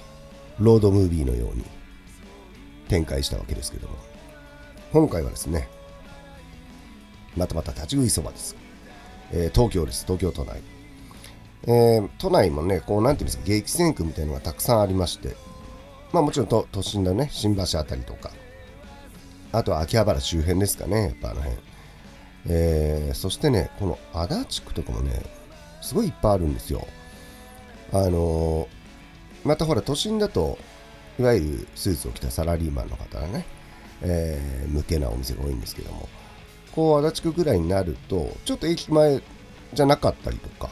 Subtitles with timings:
[0.61, 1.65] うロードムービーのように
[2.89, 3.97] 展開したわけですけども
[4.93, 5.69] 今回はですね
[7.37, 8.55] またまた立ち食いそばです、
[9.33, 10.05] えー東京です。
[10.05, 10.63] 東京都内、
[11.67, 15.35] え都内もねこうなんていうんですか激戦区みたいなのがたくさんありまして
[16.13, 18.31] まあもちろん都心のね新橋あたりとか。
[19.53, 21.57] あとは秋葉原周辺ですかねやっぱあの辺。
[22.49, 25.23] えーそしてねこの足立区とかもね
[25.81, 26.87] すごいいっぱいあるんですよ。
[27.93, 30.59] あのーまたほら都心だと
[31.19, 33.47] いわゆるスーツを着たサラリーマンの方がね、
[34.03, 36.09] えー向けなお店が多いんですけども
[36.73, 39.23] こう足立区ぐらいになるとちょっと駅前
[39.73, 40.71] じゃなかったりとか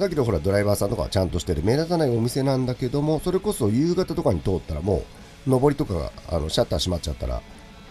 [0.00, 5.04] だけどほらドライバーさんとかはちゃんとしてる目立たないお店なんだけどもそれこそ夕方とかに通ったらも
[5.46, 7.40] う上りとかがあのシャッター閉まっちゃったら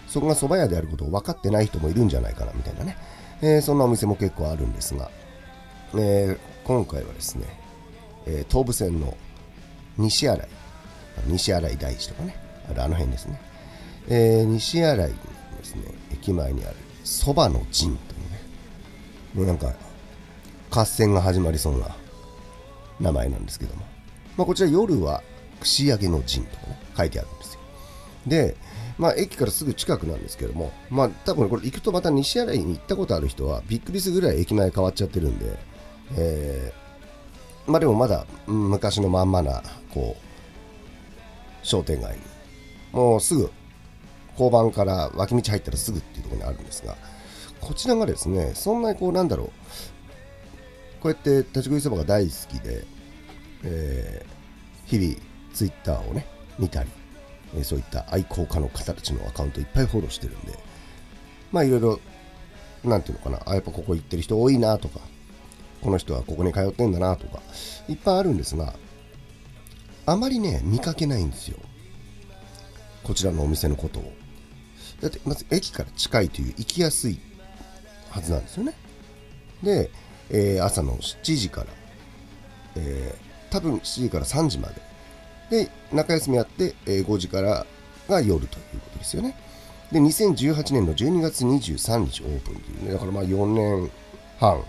[0.06, 2.96] そこが蕎麦屋であることを分かってない人もいるんじゃないかなみたいなね、
[3.42, 5.10] えーそんなお店も結構あるんですが、
[5.94, 7.46] えー今回はですね、
[8.26, 9.16] えー東武線の
[9.96, 10.48] 西新井
[11.26, 12.36] 西新井大師とかね
[12.76, 13.40] ああの辺ですね、
[14.08, 15.14] え西新井に
[15.58, 15.82] ですね
[16.12, 18.40] 駅前にあるそばの陣というね。
[19.34, 19.72] もうなんか
[20.70, 21.96] 合戦が始まりそうな
[23.00, 23.82] 名前なんですけども、
[24.36, 25.22] まあ、こちら夜は
[25.60, 27.60] 串揚げの陣とかね書いてあるんですよ。
[28.26, 28.56] で
[28.98, 35.58] まあ駅からすぐ近くなんですけどもまあ多分これ行くとまた西新井に行ったことある人はびっくりするぐらい駅前変わっちゃってるんで
[36.16, 36.90] えー
[37.70, 39.62] まあでもまだ昔のまんまな
[39.94, 42.20] こう商店街に
[42.92, 43.50] もうすぐ
[44.32, 46.96] 交番から脇道入ったらすぐっていうところにあるんですが
[47.60, 49.50] こちらがですねそんなにこうなんだろう
[51.00, 52.84] こうやって立ち食いそばが大好きで、
[53.64, 54.40] えー
[54.86, 55.14] 日々
[55.54, 56.26] ツイッターをね
[56.58, 56.90] 見たり、
[57.54, 60.58] えーそういった愛好家の方たちのアカウントいっぱいフォローしてるんで
[61.52, 62.00] まあいろいろ
[62.84, 65.00] なんていうのかなあやっぱここ行ってる人多いなとか
[65.80, 67.40] この人はここに通ってんだなとか
[67.88, 68.74] いっぱいあるんですが
[70.06, 71.58] あまりね見かけないんですよ。
[73.04, 74.12] こちらのお店のことを。
[75.00, 77.20] だってまず駅から近いという行きやすい
[78.10, 78.74] はずなんですよね。
[79.62, 79.90] で、
[80.30, 81.66] えー朝の7時から、
[82.76, 84.74] えー多分7時から3時まで。
[85.50, 87.66] で中休みあって、えー5時から
[88.08, 89.36] が夜ということですよね。
[89.92, 92.92] で2018年の12月23日オープンというね。
[92.92, 93.46] だからまあ4
[93.82, 93.90] 年
[94.38, 94.62] 半。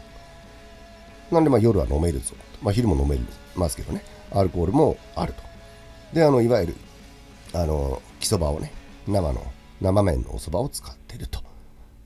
[1.32, 3.18] なんでまあ夜は飲めるぞ、まあ、昼も飲め
[3.56, 4.04] ますけどね。
[4.32, 5.44] アルコールもあると。
[6.14, 6.76] であのいわゆる
[7.54, 8.74] あの木そばをね
[9.08, 9.46] 生の
[9.80, 11.42] 生麺のおそばを使ってると。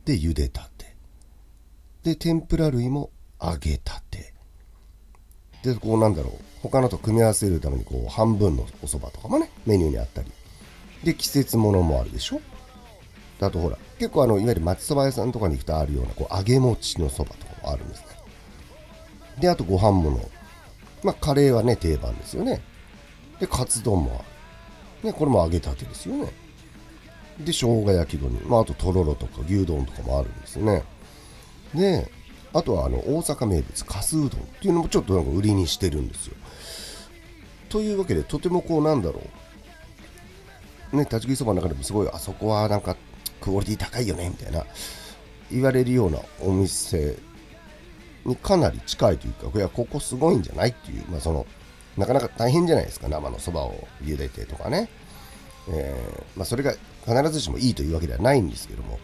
[0.03, 0.95] で茹でたて。
[2.03, 3.09] で天ぷら類も
[3.51, 4.33] 揚げたて。
[5.63, 6.33] でこうなんだろう。
[6.61, 10.31] 他のと組み合わせるためにこう半分のおそばとかもねメニューにあったり。
[11.03, 12.41] で季節ものもあるでしょ。
[13.39, 18.07] であとほら結構あのいわゆる町そば屋さんとかに行くとあるようなこう揚げ餅のそばとかもあるんですね。
[19.39, 20.29] であとご飯もの
[21.03, 22.61] まあカレーはね定番ですよね。
[23.39, 24.23] でカツ丼もあ
[25.03, 25.09] る。
[25.11, 26.31] ねこれも揚げたてですよね。
[27.39, 28.31] で生姜焼き丼。
[28.47, 30.83] まああととろろとか牛丼とかもあるんですよね。
[31.75, 32.09] で
[32.55, 36.35] あとはあの大阪名物かすうどんっていうのもちょっとなんか売りにしてるんですよ。
[37.67, 39.21] というわけでとてもこうなんだろ
[40.93, 40.95] う。
[40.97, 42.95] ね立ち食いそばの中でもすごいあそこはなんか
[43.41, 44.65] クオリティ高いよねみたいな
[45.51, 47.17] 言われるようなお店
[48.23, 51.45] にかなり近いというかいやここすごいんじゃないっていうまあその
[51.97, 54.89] なかなか大変じゃないですか生のそばを茹でてとかね、
[55.69, 56.73] えーまあ、それが
[57.05, 58.99] 必ずしもいいというわけではないんですけども、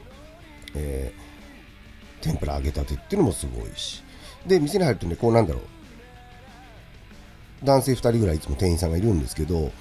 [0.75, 1.30] えー
[2.21, 4.03] 天ぷら揚げたてっていうのもすごいし。
[4.45, 5.63] で店に入るとねこうなんだろう。
[7.65, 9.71] 男性2人ぐらいいつも店員さんがいるんですけど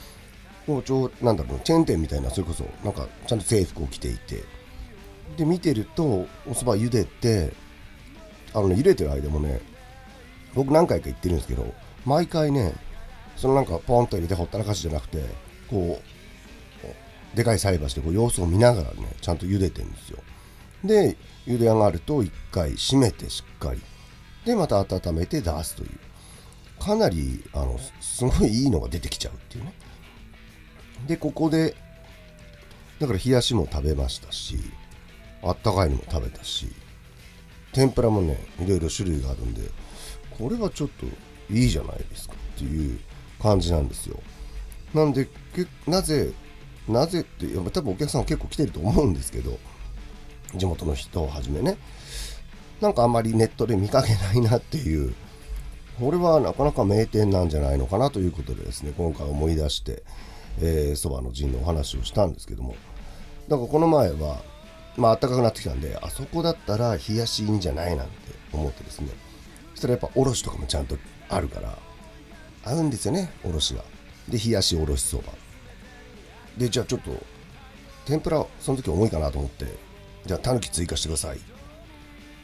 [0.67, 4.43] もうちょなんだろうチェーン店みたいなそれこそなんかちゃんと制服を着ていて。
[5.37, 7.53] で見てるとお蕎麦茹でて
[8.53, 9.61] あのね、茹でてる間もね、
[10.55, 11.73] 僕何回か行ってるんですけど、
[12.05, 12.75] 毎回ね、
[13.37, 15.25] そのなんかポンと入れてほったらかしじゃなくて、
[15.69, 16.01] こ
[17.35, 20.19] う、でかい菜箸でこう様子を見ながらね、ちゃんと茹でてるんですよ。
[20.85, 21.17] で、
[21.47, 23.81] 茹で上がると1回閉めてしっかり。
[24.45, 25.91] で、また温めて出すという。
[26.79, 29.75] かなり、あの、すごいいいのが出てきちゃうっていうね。
[31.07, 31.77] で、ここで、
[32.99, 34.59] だから冷やしも食べましたし、
[35.43, 36.69] あったかいのも食べたし、
[37.73, 39.63] 天ぷらもね、いろいろ種類があるんで、
[40.39, 41.07] これはちょっと
[41.53, 42.99] いいじゃないですかっていう
[43.41, 44.21] 感じなんですよ。
[44.95, 45.29] なんで、
[45.87, 46.33] なぜ、
[46.89, 49.59] なぜってやっぱ、多分お客さんは結構来てると思うんですけど、
[50.55, 51.77] 地元の人をはじめね、
[52.81, 55.15] なんかあんまりネットで見かけないなっていう、
[55.99, 60.03] これはなかなか名店なんじゃないのかなということでですね、今回思い出して、
[60.97, 62.75] そ、ばの陣のお話をしたんですけども、
[63.49, 64.43] だからこの前は、
[64.97, 68.13] まあ暖かくなってきたんで、あそこだったら冷やしいいんじゃないなんて
[68.53, 69.09] 思ってですね、
[69.75, 70.97] そしたらやっぱおろしとかもちゃんと
[71.29, 71.79] あるから、
[72.65, 73.85] 合うんですよね、おろしが。
[74.29, 75.33] で、冷やしおろしそば。
[76.57, 77.11] で、じゃあちょっと、
[78.07, 79.67] 天ぷら、その時重いかなと思って、
[80.27, 81.39] じゃあたぬき追加してください。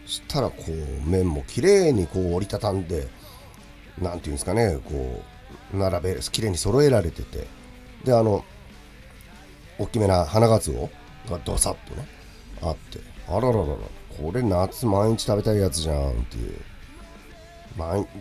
[0.06, 3.08] したらこう麺も綺麗にこう折りたたんで
[4.00, 5.22] 何ていうんですかねこ
[5.74, 7.46] う並べ綺麗に揃えられてて。
[8.04, 8.44] であの
[9.78, 10.88] 大きめな花がつお
[11.30, 12.06] がドサッとね
[12.62, 13.00] あって。
[13.28, 13.66] あらららら
[14.18, 16.54] これ夏毎日食べたいやつじゃんっていう。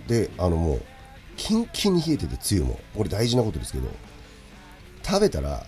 [0.08, 0.82] であのもう
[1.38, 2.80] キンキンに冷えててつゆも。
[2.96, 3.88] これ大事なことですけど。
[5.04, 5.64] 食べたら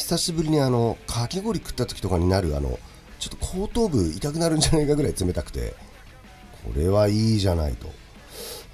[0.00, 2.78] 久しぶりにあのかき氷食った時とかになるあの
[3.18, 5.74] ちょっと後頭部痛くなるんじゃないかぐらい冷たくて
[6.64, 7.86] これはいいじゃないと。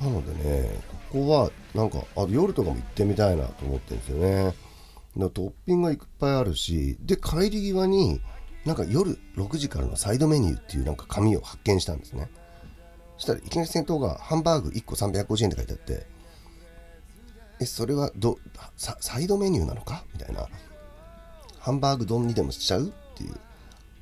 [0.01, 0.81] なのでね
[1.11, 4.55] ここはなんかあ夜とかも行ってみたいなと思ってるんですよね。
[5.31, 8.21] トッピングがいっぱいあるしで帰り際に
[8.65, 12.31] なんか夜6時からのサイドメニューっていうなんか紙を発見したんですね。
[13.17, 16.07] そしたらいきなり先頭がハンバーグ1個350円って書いてあって
[17.61, 18.39] えそれはど
[18.77, 20.05] サイドメニューなのか？
[20.13, 20.47] みたいな。
[21.67, 23.35] ハンバーグ丼にでもしちゃうっていう。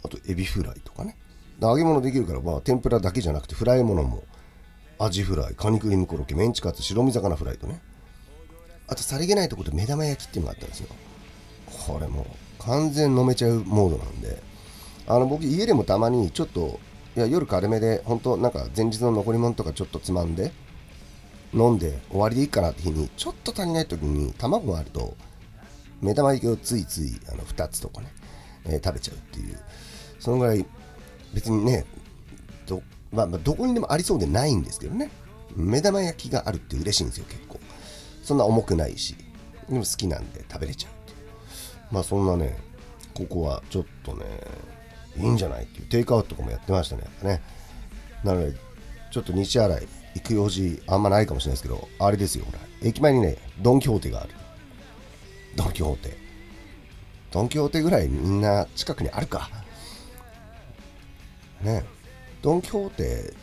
[0.05, 1.17] あとエビフライとかね。
[1.63, 4.23] 揚げ物できるからまあ天ぷらだけじゃなくてフライものも
[4.99, 7.81] アジフライカニクリームコロッケメンチカツ白身魚フライとね。
[8.87, 10.89] あとさりげないところで目玉焼きっていうのがあったんですよ。
[11.87, 12.27] これも
[12.59, 14.43] う完全飲めちゃうモードなんで。
[15.07, 16.79] あの僕家でもたまにちょっと
[17.17, 20.53] いや夜軽めで本当なんか前日の残り物とかちょっとつまんで
[21.55, 25.17] 飲んで終わりでいいかなって日にちょっと足りない時に卵があると
[26.05, 28.09] 目玉焼きをついついあの2つとかね、
[28.67, 29.59] えー、食べちゃうっていう。
[30.21, 30.65] そのぐらい
[31.33, 31.85] 別にね
[32.67, 35.11] ど,、まあ、まあ、どこにでもありそうでないんですけどね。
[35.57, 37.59] 目玉焼きがあるって嬉しいんですよ結構。
[38.23, 39.17] そんな重くないし。
[39.69, 41.19] でも好きなんで食べれちゃうっていう。
[41.91, 42.59] まあそんなね
[43.15, 44.25] ここはちょっとね
[45.17, 45.87] いいんじゃないっていう。
[45.87, 47.43] テイクアウトとかもやってましたねやっぱね。
[48.25, 48.57] なので
[49.11, 52.59] ちょっと西新井行く用事あんまないかもしれないですけどあれですよほら。
[52.83, 54.31] 駅前にねドン・キホーテがある。
[55.57, 56.17] ドン・キホーテ。
[57.31, 59.51] ドン・キホーテぐらいみんな近くにあるか。
[61.63, 61.85] ね。
[62.43, 63.35] ドン・キホーテ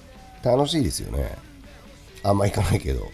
[0.44, 1.38] 楽しいですよね。
[2.24, 3.08] あんま行かないけど。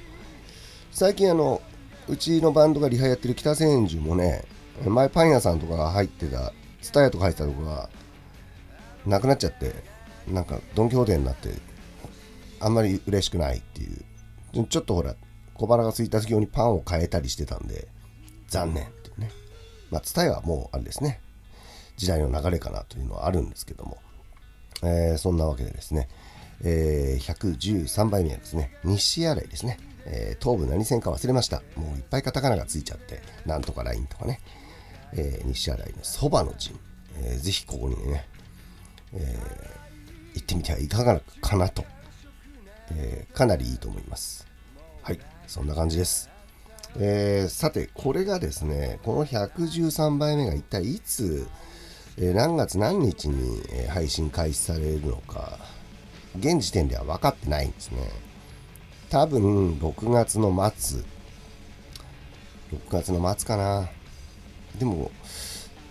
[0.91, 1.61] 最近あの
[2.07, 4.45] うちのバンドがリハやってる北千住もね
[4.85, 7.89] 前パン屋さんとかが入ってたツタヤとか入ってたとこが
[9.05, 9.73] なくなっちゃって
[10.27, 11.49] なんかドン・キホーテになって
[12.59, 14.65] あんまり嬉しくないっていう。
[14.67, 15.15] ちょっとほら
[15.53, 17.87] 小腹が空いた時用にパンを変えたりしてたんで。
[18.47, 19.31] 残念っていうね。
[19.91, 21.21] まあツタヤはもうあれですね。
[21.97, 23.97] 時代の流れかなというのはあるんですけども、
[24.83, 26.07] えー、そんなわけでですね、
[26.63, 31.61] えー、113杯目はですね西新井ですね、えー、東部何線か忘れました。
[31.75, 34.39] もういっぱいカタカナがついちゃってなんとかラインとかね、
[35.13, 36.79] えー、西新井のそばの陣、
[37.17, 38.27] えー、ぜひここにね、
[39.13, 41.83] えー、行ってみてはいかがかなと。
[42.91, 44.47] えー、かなりいいと思います。
[45.01, 46.36] はい、そんな感じです。
[46.95, 51.47] えー、さて、これがですね、この113杯目が一体いつ、
[52.17, 55.59] えー、何月何日に、配信開始されるのか、
[56.39, 58.09] 現時点では分かってないんですね。
[59.09, 61.01] 多分、6月の末、
[62.71, 63.89] 6月の末かな。
[64.77, 65.11] でも、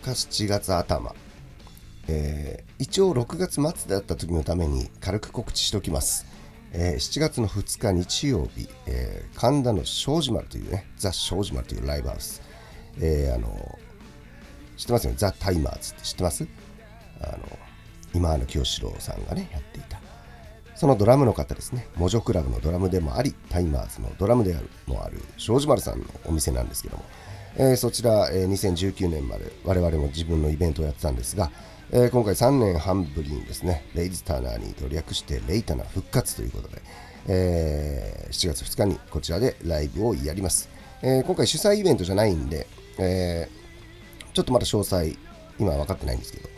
[0.03, 1.15] か7月頭。
[2.09, 6.36] えー、一応6月末だった時のために軽く告知しておきます。
[6.79, 12.43] えー、7月の2日日曜日、えー、神田の庄司丸というね、ザ・庄司丸というライブハウス、
[13.01, 13.79] えー、あの
[14.77, 16.47] 知ってますよね、ザ・タイマーズって知ってます？
[17.23, 17.39] あの
[18.13, 19.99] 今原清志郎さんがね、やっていた。
[20.75, 24.55] そのドラムの方ですね、モジョクラブのドラムでもあり、タイマーズのドラムで
[24.87, 27.05] もある庄司丸さんのお店なんですけども、
[27.59, 31.51] えー、そちら、えー、2019年まで我々も自分のイベントをやってたんですが、
[31.91, 36.83] えー、今回3年半ぶりにですね、レイズ・ターナーにと略してレイタナ復活ということで、
[37.29, 40.69] えー、7月2日にこちらでライブをやります。
[41.03, 42.67] えー、今回主催イベントじゃないんで、
[42.99, 45.17] えー、ちょっとまだ詳細、
[45.59, 46.49] 今は分かってないんですけど、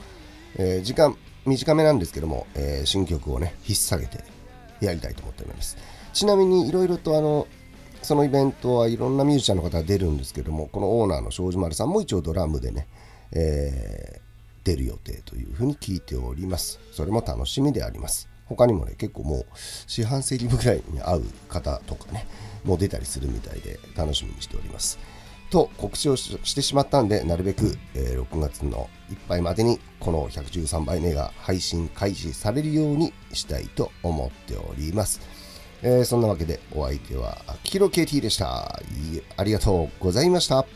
[0.57, 4.25] えー、時間短めなんですけども、えー、新曲をね、引っ提げて
[4.81, 5.77] やりたいと思っております。
[6.13, 7.47] ちなみにいろいろとあの、
[8.03, 12.87] そのイベントはいろんなミュージシャンの方が出るんですけども、このオーナーの庄司丸さんも一応ドラムでね、
[13.33, 16.81] えー、出る予定というふうに聞いております。
[16.93, 18.29] それも楽しみであります。
[18.47, 19.47] 他にもね、結構もう
[19.87, 22.27] 四半世紀ぐらいに会う方とかね、
[22.65, 24.99] もう出たりするみたいで楽しみにしております。
[25.51, 35.21] と告知をしてしまったんで、なるべく、えー、6月のいっぱいまでにこの113倍目が配信開始されるようにしたいと思っております。
[35.83, 38.81] えー、そんなわけでお相手はキロ KT でした。
[39.37, 40.67] ありがとうございました。